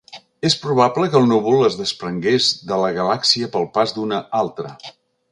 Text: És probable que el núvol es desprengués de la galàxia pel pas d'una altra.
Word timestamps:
És 0.47 0.53
probable 0.61 1.09
que 1.15 1.19
el 1.19 1.27
núvol 1.31 1.67
es 1.67 1.75
desprengués 1.81 2.47
de 2.71 2.79
la 2.85 2.89
galàxia 2.95 3.51
pel 3.57 3.67
pas 3.75 3.93
d'una 3.99 4.23
altra. 4.41 4.73